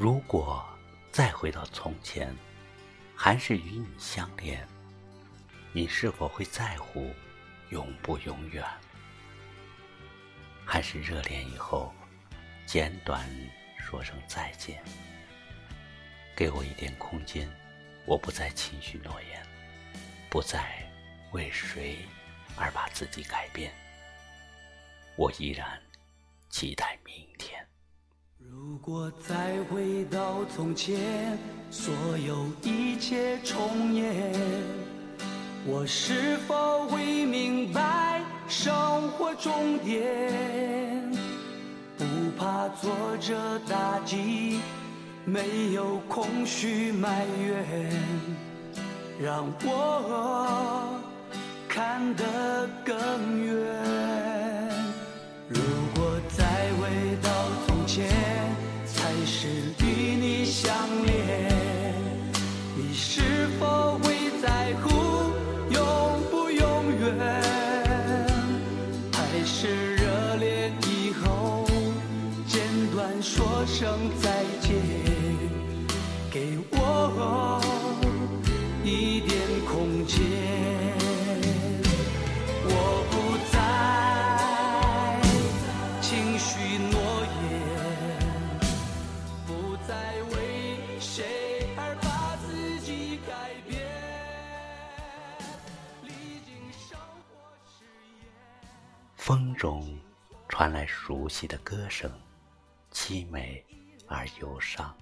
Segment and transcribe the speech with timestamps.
[0.00, 0.66] 如果
[1.12, 2.34] 再回到从前，
[3.14, 4.66] 还是与你相恋，
[5.74, 7.14] 你是否会在乎
[7.68, 8.64] 永不永远？
[10.64, 11.92] 还是热恋以后，
[12.64, 13.28] 简短
[13.78, 14.82] 说声再见？
[16.34, 17.46] 给我一点空间，
[18.06, 19.46] 我不再轻许诺言，
[20.30, 20.82] 不再
[21.32, 21.98] 为谁
[22.56, 23.70] 而把自己改变。
[25.16, 25.78] 我依然
[26.48, 26.89] 期待。
[28.70, 31.36] 如果再回到从前，
[31.72, 31.92] 所
[32.24, 34.32] 有一切重演，
[35.66, 38.72] 我是否会明白生
[39.18, 41.02] 活终点？
[41.98, 42.04] 不
[42.38, 44.60] 怕挫折打击，
[45.24, 47.90] 没有空虚埋怨，
[49.20, 50.94] 让我
[51.68, 52.94] 看得更
[53.44, 53.56] 远。
[55.48, 55.60] 如
[55.96, 56.44] 果再
[56.80, 57.30] 回到
[57.66, 58.08] 从前，
[59.32, 59.46] 是
[59.78, 60.74] 与你相
[61.06, 61.94] 恋，
[62.76, 64.90] 你是否会在乎
[65.70, 67.16] 永不永远？
[69.12, 71.64] 还是热恋以后，
[72.48, 72.60] 简
[72.92, 74.29] 短说声再，
[99.30, 99.96] 风中
[100.48, 102.10] 传来熟悉的歌声，
[102.90, 103.64] 凄美
[104.08, 104.92] 而忧伤。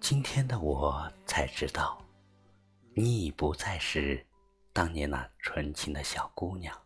[0.00, 2.04] 今天的我才知道，
[2.92, 4.26] 你已不再是
[4.72, 6.76] 当年那纯情的小姑娘。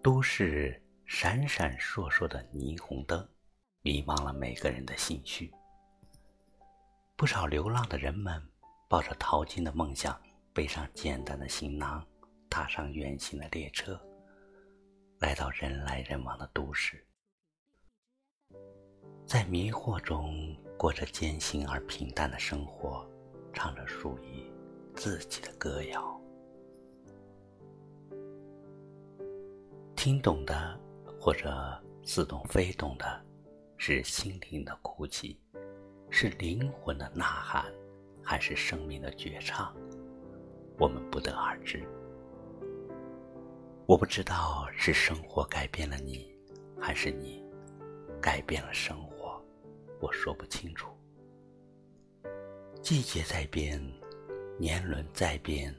[0.00, 3.28] 都市闪闪烁烁的霓虹灯，
[3.80, 5.52] 迷茫了每个人的心绪。
[7.16, 8.40] 不少流浪的人们，
[8.86, 10.16] 抱着淘金的梦想，
[10.52, 12.06] 背上简单的行囊，
[12.52, 13.98] 踏上远行的列车，
[15.20, 17.02] 来到人来人往的都市，
[19.24, 23.08] 在迷惑中过着艰辛而平淡的生活，
[23.54, 24.52] 唱着属于
[24.94, 26.20] 自己的歌谣。
[29.96, 30.78] 听懂的，
[31.18, 33.24] 或者似懂非懂的，
[33.78, 35.40] 是心灵的哭泣，
[36.10, 37.72] 是灵魂的呐喊，
[38.22, 39.74] 还是生命的绝唱？
[40.78, 41.82] 我们不得而知。
[43.86, 46.32] 我不知道是生活改变了你，
[46.80, 47.44] 还是你
[48.20, 49.42] 改变了生活，
[50.00, 50.88] 我说不清楚。
[52.80, 53.80] 季节在变，
[54.58, 55.74] 年轮在变，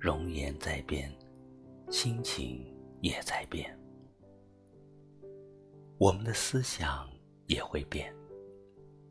[0.00, 1.12] 容颜在变，
[1.90, 2.64] 心情
[3.00, 3.78] 也在变。
[5.96, 7.08] 我们的思想
[7.46, 8.14] 也会变，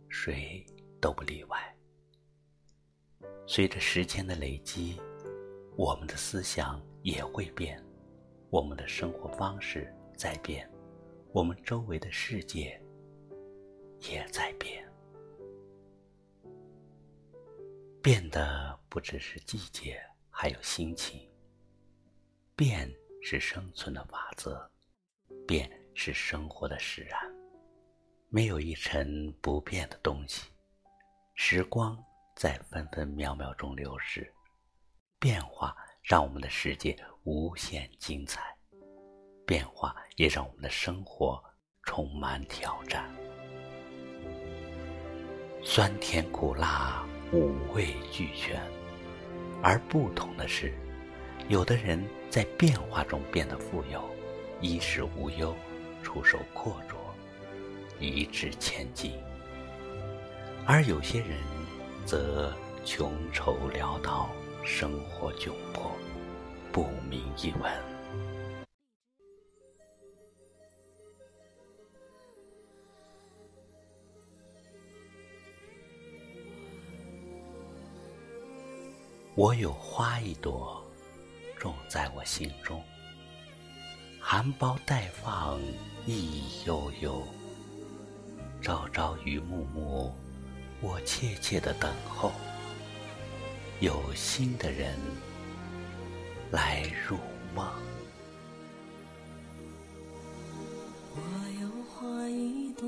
[0.10, 0.64] 谁
[1.00, 1.58] 都不例外。
[3.48, 5.02] 随着时间的累积，
[5.78, 7.82] 我们的思想也会变，
[8.54, 10.70] 我们的生活方式在变，
[11.32, 12.80] 我们周围的世界
[14.02, 14.88] 也在变。
[18.00, 20.00] 变的不只是季节，
[20.30, 21.28] 还有心情。
[22.56, 22.88] 变
[23.24, 24.70] 是生存的法则，
[25.48, 27.20] 变是生活的使然。
[28.30, 30.52] 没有一尘不变的东西。
[31.34, 31.98] 时光
[32.36, 34.32] 在分分秒秒中流逝，
[35.18, 38.42] 变化让我们的世界无限精彩，
[39.46, 41.42] 变化也让我们的生活
[41.84, 43.10] 充满挑战。
[45.64, 47.04] 酸甜苦辣。
[47.32, 48.62] 五味俱全，
[49.64, 50.72] 而不同的是，
[51.48, 52.00] 有的人
[52.30, 54.08] 在变化中变得富有，
[54.62, 55.56] 衣食无忧，
[56.04, 56.96] 出手阔绰，
[58.00, 59.14] 一掷千金；
[60.64, 61.40] 而有些人
[62.06, 62.54] 则
[62.86, 64.30] 穷愁潦倒，
[64.66, 65.92] 生活窘迫，
[66.72, 67.72] 不明一文。
[79.36, 80.82] 我有花一朵，
[81.58, 82.82] 种在我心中，
[84.22, 85.60] 含苞待放，
[86.06, 87.22] 意意悠悠。
[88.62, 90.14] 朝朝与暮暮，
[90.80, 92.32] 我切切的等候，
[93.84, 94.98] 有心的人
[96.52, 97.18] 来入
[97.54, 97.68] 梦。
[101.14, 101.20] 我
[101.62, 102.88] 有花一朵，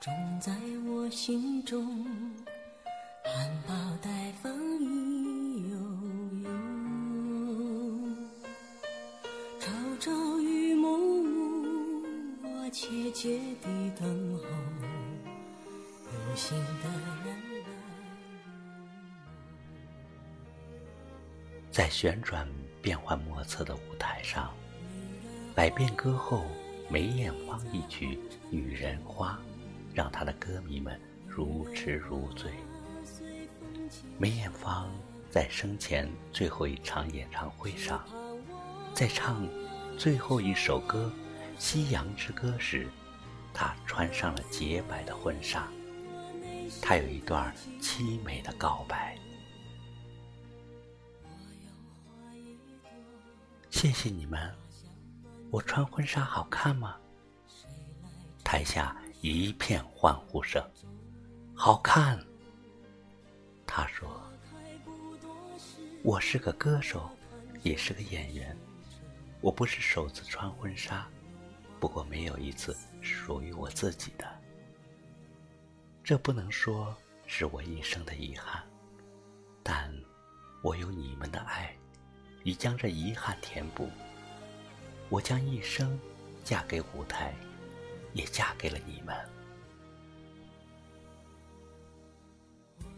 [0.00, 0.10] 种
[0.40, 0.50] 在
[0.86, 1.86] 我心中，
[3.22, 4.50] 含苞待放
[4.80, 5.76] 意幽
[6.44, 6.50] 幽。
[9.60, 9.70] 朝
[10.00, 12.06] 朝与暮暮，
[12.42, 12.70] 我。
[12.70, 13.68] 切切地
[14.00, 14.44] 等候。
[16.06, 16.88] 有心的
[17.26, 17.51] 人
[21.72, 22.46] 在旋转
[22.82, 24.52] 变幻莫测的舞台上，
[25.54, 26.44] 百变歌后
[26.90, 28.08] 梅艳芳一曲
[28.50, 29.40] 《女人花》，
[29.94, 32.52] 让她的歌迷们如痴如醉。
[34.18, 34.92] 梅艳芳
[35.30, 38.04] 在生前最后一场演唱会上，
[38.92, 39.48] 在唱
[39.96, 41.10] 最后一首歌
[41.58, 42.86] 《夕阳之歌》时，
[43.54, 45.66] 她穿上了洁白的婚纱。
[46.82, 49.16] 她有一段凄美的告白。
[53.72, 54.54] 谢谢你们，
[55.50, 56.94] 我穿婚纱好看吗？
[58.44, 60.62] 台下一片欢呼声，
[61.52, 62.22] 好看。
[63.66, 64.22] 他说
[66.04, 67.10] ：“我是个歌手，
[67.62, 68.56] 也是个演员。
[69.40, 71.08] 我不是首次穿婚纱，
[71.80, 74.30] 不过没有一次属于我自己的。
[76.04, 76.94] 这不能说
[77.26, 78.62] 是我一生的遗憾，
[79.62, 79.92] 但
[80.62, 81.74] 我有你们的爱，
[82.44, 83.88] 已将这遗憾填补。
[85.08, 85.98] 我将一生
[86.44, 87.34] 嫁给舞台，
[88.12, 89.16] 也嫁给了你们。”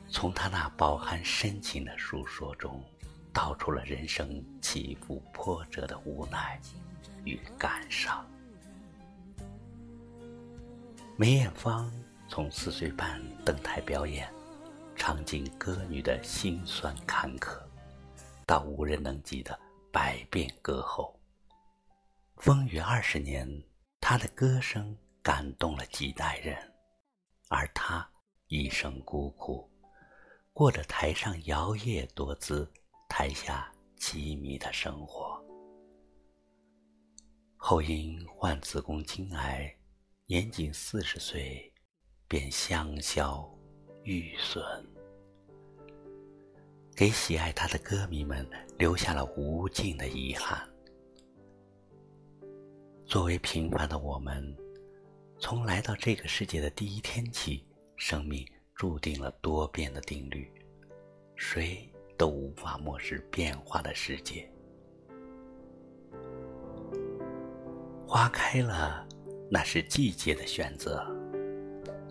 [0.08, 2.80] 从他那饱含深情的述说中，
[3.32, 6.60] 道出了人生起伏波折的无奈
[7.24, 8.24] 与感伤。
[11.16, 11.92] 梅艳芳
[12.28, 14.32] 从四岁半登台表演，
[14.94, 17.58] 尝尽歌女的辛酸坎坷，
[18.44, 19.58] 到无人能及的
[19.92, 21.18] 百变歌后，
[22.36, 23.48] 风雨二十年，
[24.00, 26.56] 她的歌声感动了几代人，
[27.48, 28.08] 而她
[28.48, 29.70] 一生孤苦。
[30.52, 32.70] 过着台上摇曳多姿，
[33.08, 35.42] 台下凄迷的生活。
[37.56, 39.74] 后因患子宫颈癌，
[40.26, 41.72] 年仅四十岁，
[42.28, 43.48] 便香消
[44.04, 44.62] 玉损，
[46.96, 48.46] 给喜爱他的歌迷们
[48.78, 50.60] 留下了无尽的遗憾。
[53.04, 54.56] 作为平凡的我们，
[55.38, 58.46] 从来到这个世界的第一天起，生命。
[58.76, 60.50] 注定了多变的定律，
[61.36, 61.88] 谁
[62.18, 64.50] 都无法漠视变化的世界。
[68.04, 69.06] 花开了，
[69.48, 71.06] 那是季节的选择；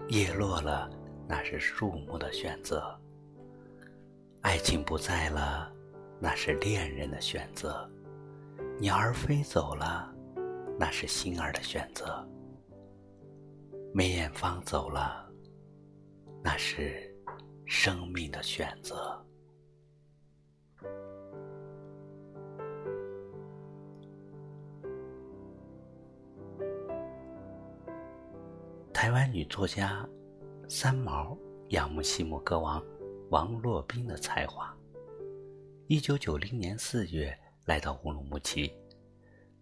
[0.07, 0.89] 叶落了，
[1.27, 2.79] 那是树木的选择；
[4.43, 5.71] 爱情不在了，
[6.19, 7.89] 那是恋人的选择；
[8.77, 10.13] 鸟儿飞走了，
[10.77, 12.05] 那是心儿的选择；
[13.93, 15.31] 梅艳芳走了。
[16.43, 17.09] 那是
[17.65, 19.17] 生命的选择。
[28.93, 30.05] 台湾女作家
[30.67, 31.37] 三毛
[31.69, 32.83] 仰慕西姆歌王
[33.33, 34.71] 王洛宾的才华。
[35.87, 37.35] 一九九零年四月
[37.65, 38.71] 来到乌鲁木齐，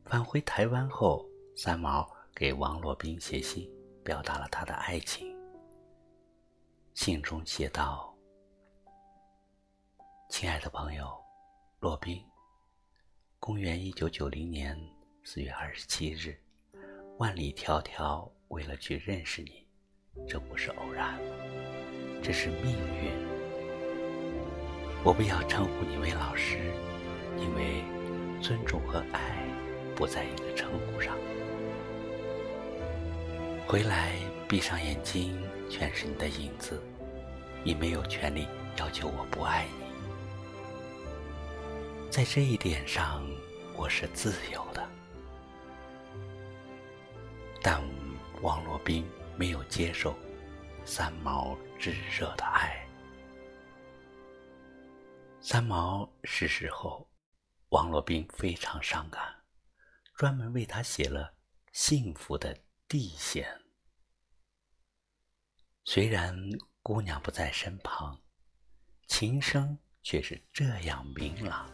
[0.03, 1.25] 返回台湾后，
[1.56, 3.71] 三毛给王洛宾写信，
[4.03, 5.33] 表达了他的爱情。
[6.95, 8.13] 信中写道
[10.29, 11.09] ：“亲爱的朋友，
[11.79, 12.21] 洛宾，
[13.40, 14.78] 公元一九九零年
[15.23, 16.37] 四月二十七日，
[17.19, 19.66] 万里迢迢为了去认识你，
[20.28, 21.18] 这不是偶然，
[22.21, 23.31] 这是命运。
[25.04, 26.58] 我不要称呼你为老师，
[27.38, 27.84] 因为
[28.42, 29.20] 尊重和爱
[29.96, 31.16] 不在一个称呼上。
[33.68, 34.14] 回来，
[34.48, 35.42] 闭上眼睛。”
[35.72, 36.84] 全是你的影子，
[37.64, 39.86] 你没有权利要求我不爱你。
[42.10, 43.26] 在这一点上，
[43.78, 44.86] 我是自由的。
[47.62, 47.81] 但
[48.42, 50.14] 王洛宾没有接受
[50.84, 52.86] 三毛炙热的爱。
[55.44, 57.10] 三毛逝世后，
[57.69, 59.44] 王洛宾非常伤感，
[60.16, 61.26] 专门为他写了
[61.74, 62.56] 《幸福的
[62.88, 63.44] 地线》。
[65.83, 66.38] 虽然
[66.83, 68.21] 姑娘不在身旁，
[69.07, 71.68] 琴声却是这样明朗，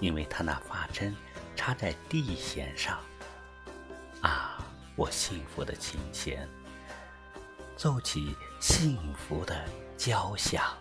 [0.00, 1.14] 因为她那发针
[1.54, 2.98] 插在地弦上。
[4.22, 4.64] 啊，
[4.96, 6.48] 我幸福的琴弦，
[7.76, 9.68] 奏起幸福的
[9.98, 10.74] 交响。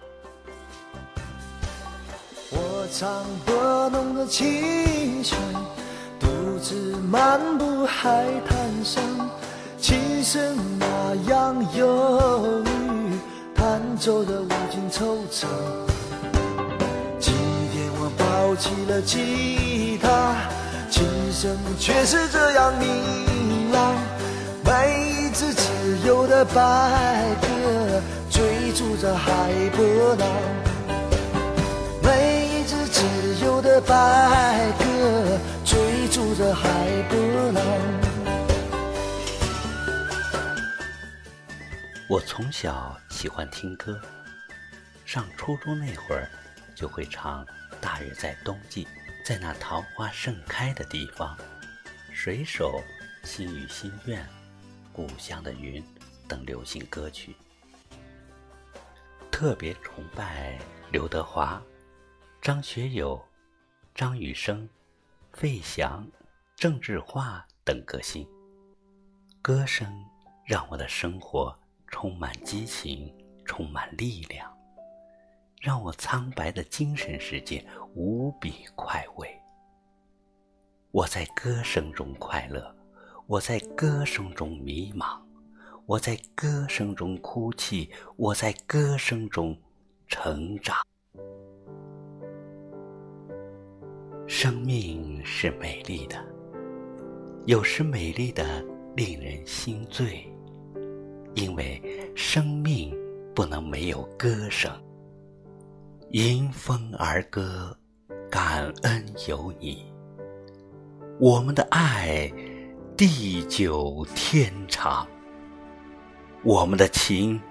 [2.51, 3.07] 我唱
[3.45, 5.37] 拨弄着琴弦，
[6.19, 9.03] 独自漫步海滩上。
[9.79, 13.19] 琴声那样忧郁，
[13.53, 15.45] 弹奏的无尽惆怅。
[17.19, 17.35] 今
[17.71, 20.35] 天我抱起了吉他，
[20.89, 23.95] 琴声却是这样明朗。
[24.65, 25.69] 每一只自
[26.03, 26.55] 由的白
[27.41, 28.01] 鸽，
[28.75, 30.27] 逐着海波浪，
[33.39, 36.69] 自由的白鸽追逐着海
[37.03, 37.63] 波浪。
[42.09, 43.97] 我从小喜欢听歌，
[45.05, 46.29] 上初中那会儿
[46.75, 47.45] 就会唱
[47.79, 48.83] 《大约在冬季》。
[49.23, 51.37] 在那桃花盛开的地方，
[52.11, 52.83] 水手、
[53.23, 54.27] 心语心愿、
[54.91, 55.81] 故乡的云
[56.27, 57.33] 等流行歌曲，
[59.31, 60.59] 特别崇拜
[60.91, 61.61] 刘德华、
[62.41, 63.23] 张学友、
[63.99, 64.65] 张雨生、
[65.33, 66.07] 费翔、
[66.55, 68.25] 郑智化等歌星。
[69.41, 69.93] 歌声
[70.45, 71.53] 让我的生活
[71.85, 73.13] 充满激情，
[73.43, 74.49] 充满力量。
[75.59, 77.61] 让我苍白的精神世界
[77.93, 79.37] 无比快慰。
[80.91, 82.73] 我在歌声中快乐，
[83.27, 85.21] 我在歌声中迷茫，
[85.85, 89.61] 我在歌声中哭泣，我在歌声中
[90.07, 90.88] 成长。
[94.31, 96.23] 生命是美丽的，
[97.47, 98.63] 有时美丽的
[98.95, 100.23] 令人心醉，
[101.33, 101.81] 因为
[102.15, 102.95] 生命
[103.33, 104.71] 不能没有歌声。
[106.11, 107.75] 迎风而歌，
[108.29, 109.83] 感恩有你。
[111.19, 112.31] 我们的爱
[112.95, 115.07] 地久天长，
[116.43, 117.41] 我们的情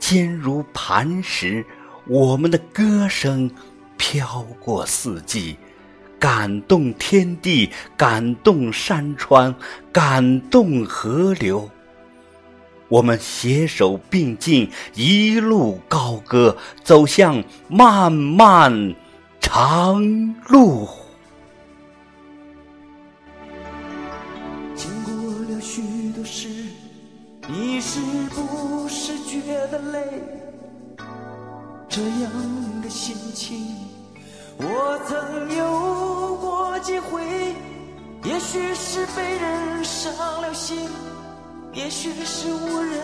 [0.00, 1.64] 坚如磐石，
[2.08, 3.48] 我们的歌声
[3.96, 5.56] 飘过四季，
[6.24, 9.54] 感动天地，感动山川，
[9.92, 11.68] 感动河流。
[12.88, 18.94] 我们携手并进，一路高歌，走向漫漫
[19.38, 20.02] 长
[20.48, 20.88] 路。
[24.74, 25.12] 经过
[25.54, 25.82] 了许
[26.16, 26.48] 多事，
[27.46, 28.00] 你是
[28.30, 30.22] 不是觉得累？
[31.86, 32.32] 这样
[32.82, 33.58] 的心情，
[34.58, 37.22] 我曾有过几回，
[38.22, 40.88] 也许是被人伤了心。
[41.72, 43.02] 也许是无人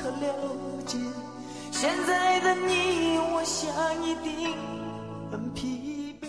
[0.00, 0.32] 可了
[0.86, 0.96] 解，
[1.70, 4.56] 现在的你，我想一定
[5.30, 6.26] 很疲惫。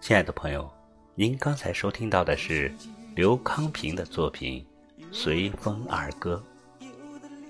[0.00, 0.70] 亲爱的朋友，
[1.14, 2.72] 您刚才收听到的是
[3.14, 4.64] 刘康平的作品
[5.12, 6.42] 《随风而歌》，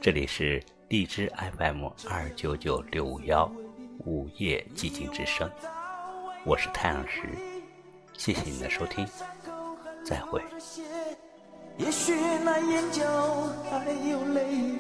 [0.01, 3.49] 这里是荔枝 FM 二九九六五幺
[4.05, 5.49] 午夜寂静之声，
[6.47, 7.23] 我是太阳石，
[8.19, 9.09] 谢谢您的收听，
[10.05, 10.43] 再会。
[11.79, 13.03] 也许那眼角
[13.71, 14.79] 还有泪，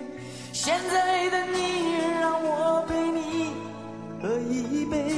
[0.52, 3.54] 现在的你让我陪你
[4.20, 5.08] 喝一杯，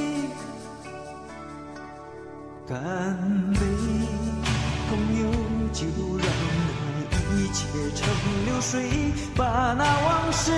[2.65, 2.79] 干
[3.53, 3.59] 杯，
[4.89, 5.29] 朋友，
[5.73, 5.85] 就
[6.17, 6.27] 让
[7.11, 8.07] 那一切成
[8.45, 10.51] 流水，把那往事，